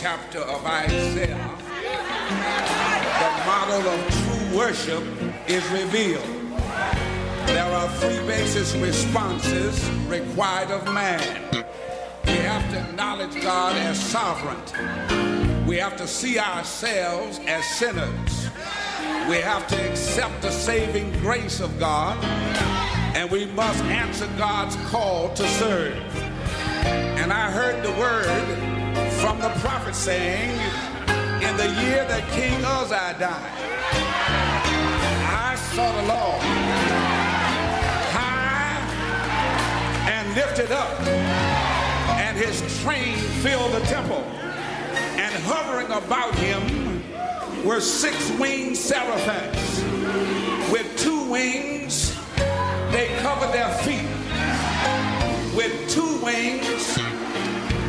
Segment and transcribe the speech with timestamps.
[0.00, 1.50] 26th chapter of Isaiah,
[3.20, 5.04] the model of true worship
[5.46, 6.24] is revealed.
[7.46, 11.66] There are three basic responses required of man.
[12.24, 15.66] We have to acknowledge God as sovereign.
[15.66, 18.48] We have to see ourselves as sinners.
[19.28, 22.22] We have to accept the saving grace of God.
[23.14, 25.96] And we must answer God's call to serve.
[26.84, 28.69] And I heard the word
[29.20, 30.50] from the prophet saying,
[31.42, 33.52] in the year that King Uzziah died,
[35.28, 36.40] I saw the Lord
[38.16, 38.80] high
[40.10, 40.98] and lifted up,
[42.18, 44.24] and his train filled the temple.
[45.20, 47.02] And hovering about him
[47.62, 49.82] were six winged seraphims.
[50.72, 52.16] With two wings,
[52.90, 54.08] they covered their feet.
[55.54, 56.98] With two wings,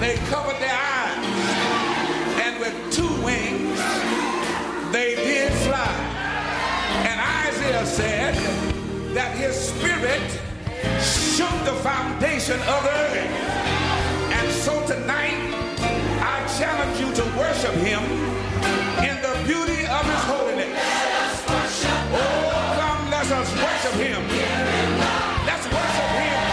[0.00, 1.24] they covered their eyes.
[2.40, 3.78] And with two wings,
[4.92, 5.94] they did fly.
[7.04, 8.34] And Isaiah said
[9.14, 10.24] that his spirit
[11.04, 13.30] shook the foundation of the earth.
[14.32, 15.36] And so tonight,
[16.24, 18.02] I challenge you to worship him
[19.04, 20.80] in the beauty of his holiness.
[22.12, 24.22] Oh, come, let us worship him.
[25.46, 26.49] Let's worship him.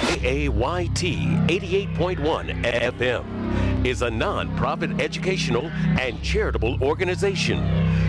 [0.00, 5.66] KAYT 88.1 FM is a non-profit educational
[6.00, 7.58] and charitable organization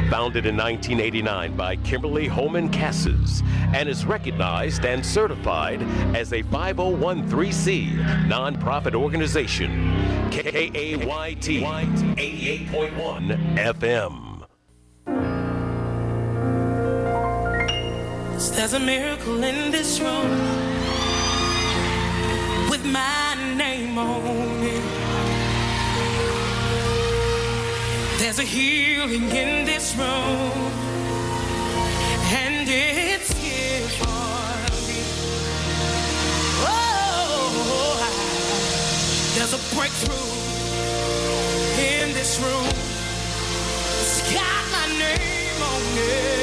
[0.09, 3.44] founded in 1989 by Kimberly Holman Casses
[3.74, 5.81] and is recognized and certified
[6.16, 7.97] as a 5013C
[8.28, 9.94] nonprofit organization.
[10.31, 14.46] KAYT 88.1 FM.
[18.56, 21.00] There's a miracle in this room
[22.71, 24.83] with my name on it.
[28.18, 30.71] There's a healing in this room,
[32.31, 34.56] and it's here for
[34.88, 35.01] me.
[36.63, 38.00] Oh,
[39.35, 40.31] there's a breakthrough
[41.77, 42.71] in this room.
[44.00, 46.40] It's got my name on it.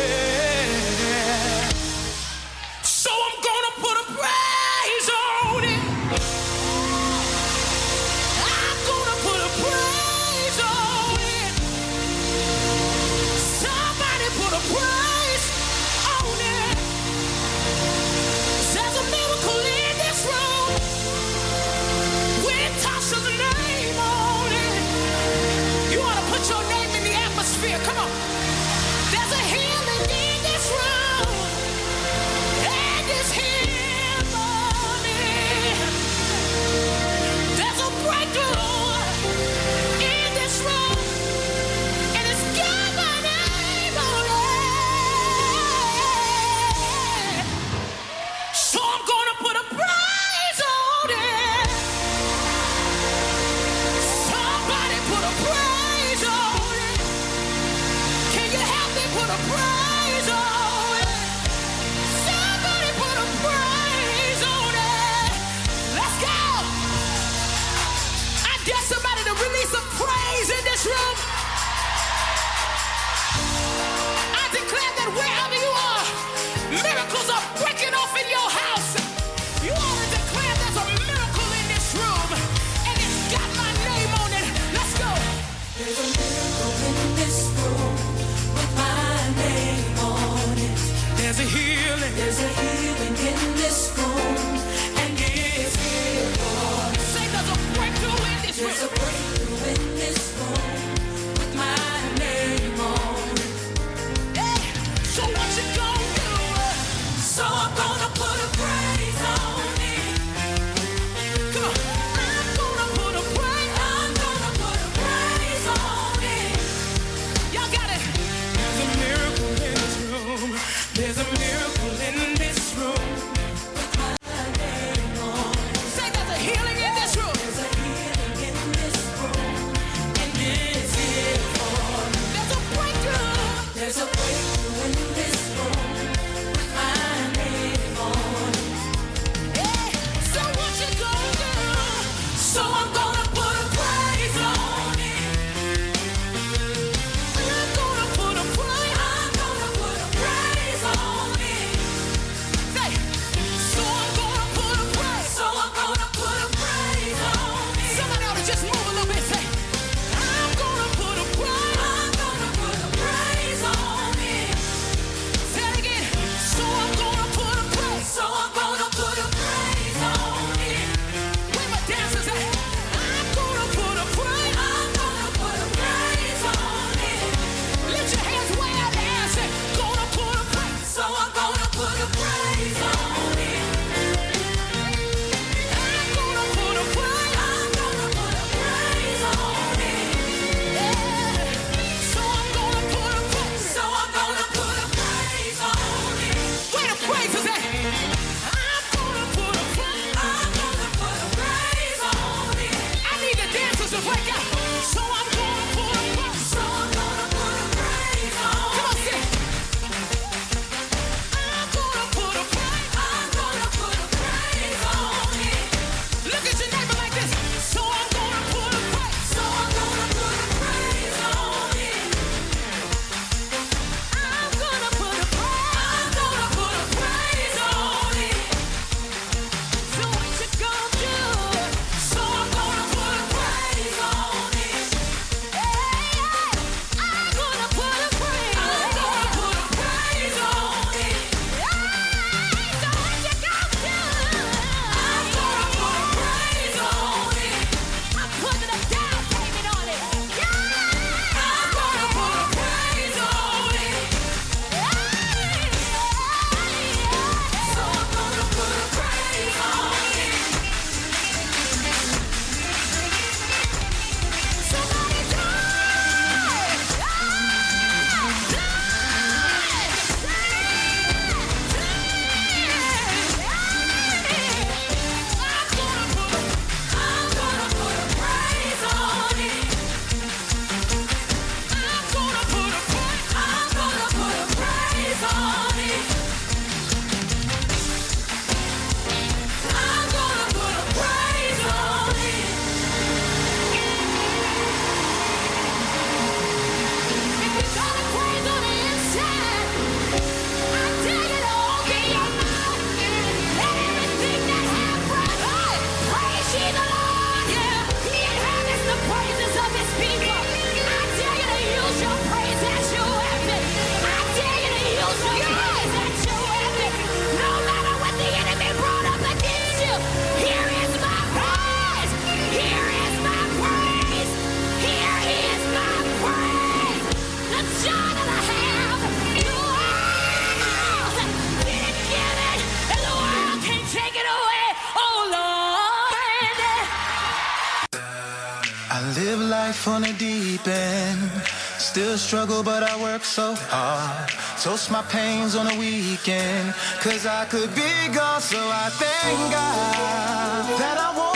[342.29, 344.29] Struggle, but I work so hard.
[344.63, 350.79] Toast my pains on the weekend, cause I could be gone, so I thank God
[350.79, 351.28] that I woke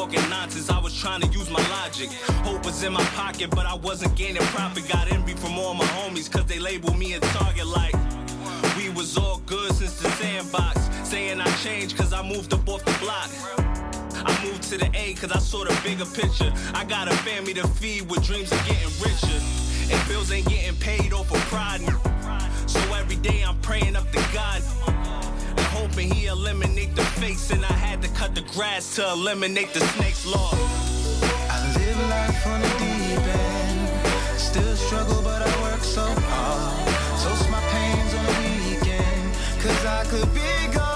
[0.00, 2.08] talking nonsense, I was trying to use my logic.
[2.48, 4.88] Hope was in my pocket, but I wasn't gaining profit.
[4.88, 7.94] Got envy from all my homies, cause they label me a target like
[8.78, 10.88] we was all good since the sandbox.
[11.06, 13.30] saying I changed cause I moved up off the block.
[14.24, 16.50] I moved to the A cause I saw the bigger picture.
[16.72, 19.38] I got a family to feed with dreams of getting richer.
[19.92, 21.82] And bills ain't getting paid off of pride.
[22.66, 24.62] So every day I'm praying up to God.
[25.72, 27.50] Hoping he eliminate the face.
[27.50, 30.50] And I had to cut the grass to eliminate the snake's law.
[31.48, 34.38] I live life on the deep end.
[34.38, 36.88] Still struggle, but I work so hard.
[37.22, 39.34] Toast my pains on the weekend.
[39.62, 40.89] Cause I could be gone,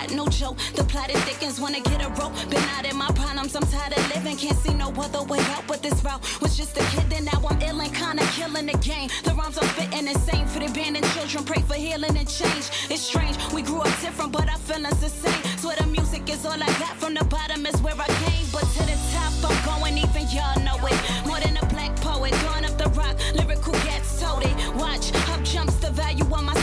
[0.00, 0.56] Got, no joke.
[0.76, 2.32] The plot is thickens, wanna get a rope.
[2.48, 4.36] Been out in my problems, I'm tired of living.
[4.36, 7.12] Can't see no other way out, but this route was just a kid.
[7.12, 9.10] And now I'm ill and kinda killing the game.
[9.24, 11.44] The rhymes are fitting insane for the abandoned children.
[11.44, 12.66] Pray for healing and change.
[12.88, 15.42] It's strange, we grew up different, but our feelings the same.
[15.58, 16.96] Swear the music is all I got.
[17.00, 19.98] From the bottom is where I came, but to the top I'm going.
[19.98, 20.98] Even y'all know it.
[21.26, 23.16] More than a black poet, going up the rock.
[23.34, 23.74] Lyrical
[24.20, 24.54] told it.
[24.76, 26.54] Watch, up jumps the value on my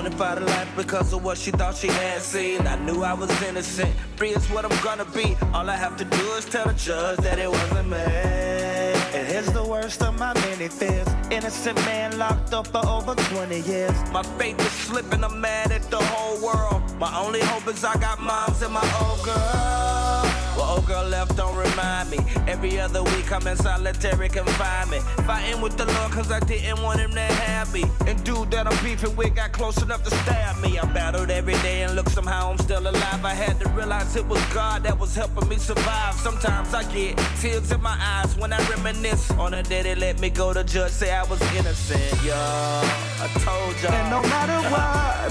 [0.00, 2.64] 25 to life because of what she thought she had seen.
[2.68, 3.92] I knew I was innocent.
[4.14, 5.36] Free is what I'm gonna be.
[5.52, 7.96] All I have to do is tell the judge that it wasn't me.
[7.96, 11.08] And here's the worst of my many fears.
[11.32, 13.96] Innocent man locked up for over 20 years.
[14.12, 16.80] My faith is slipping, I'm mad at the whole world.
[17.00, 19.87] My only hope is I got moms and my old girl.
[20.68, 22.18] Old girl left, don't remind me.
[22.46, 25.02] Every other week I'm in solitary confinement.
[25.26, 27.84] Fighting with the Lord cause I didn't want him to have me.
[28.06, 30.78] And dude that I'm beefing with got close enough to stab me.
[30.78, 33.24] I battled every day and look, somehow I'm still alive.
[33.24, 36.14] I had to realize it was God that was helping me survive.
[36.14, 40.20] Sometimes I get tears in my eyes when I reminisce on the day they let
[40.20, 40.52] me go.
[40.52, 42.84] The judge say I was innocent, y'all.
[43.24, 43.92] I told y'all.
[43.92, 45.30] And no matter what,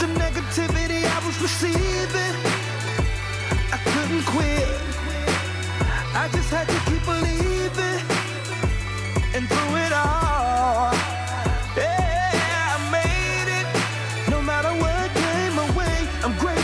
[0.00, 2.55] the negativity I was receiving,
[6.26, 8.02] I just had to keep believing.
[9.32, 10.92] And through it all,
[11.76, 13.66] yeah, I made it.
[14.28, 16.55] No matter what came my way, I'm grateful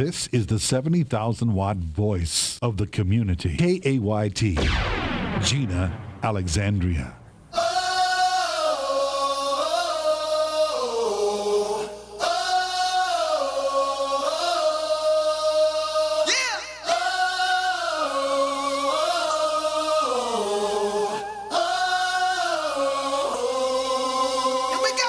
[0.00, 3.58] This is the 70,000 watt voice of the community.
[3.58, 4.56] KAYT.
[5.44, 5.92] Jena
[6.22, 7.19] Alexandria.